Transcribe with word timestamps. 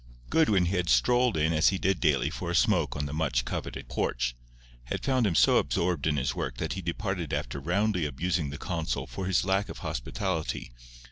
Goodwin, 0.31 0.65
who 0.65 0.77
had 0.77 0.89
strolled 0.89 1.37
in 1.37 1.53
as 1.53 1.69
he 1.69 1.77
did 1.77 1.99
daily 1.99 2.31
for 2.31 2.49
a 2.49 2.55
smoke 2.55 2.95
on 2.95 3.05
the 3.05 3.13
much 3.13 3.45
coveted 3.45 3.87
porch, 3.87 4.35
had 4.85 5.03
found 5.05 5.27
him 5.27 5.35
so 5.35 5.57
absorbed 5.57 6.07
in 6.07 6.17
his 6.17 6.33
work 6.33 6.57
that 6.57 6.73
he 6.73 6.81
departed 6.81 7.33
after 7.33 7.59
roundly 7.59 8.07
abusing 8.07 8.49
the 8.49 8.57
consul 8.57 9.05
for 9.05 9.27
his 9.27 9.45
lack 9.45 9.69
of 9.69 9.77
hospitality. 9.85 10.71